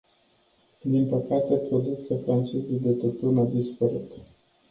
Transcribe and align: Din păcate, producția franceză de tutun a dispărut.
Din 0.89 1.07
păcate, 1.09 1.55
producția 1.55 2.17
franceză 2.25 2.71
de 2.81 2.91
tutun 2.91 3.37
a 3.37 3.43
dispărut. 3.43 4.11